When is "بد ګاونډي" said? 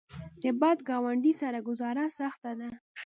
0.61-1.33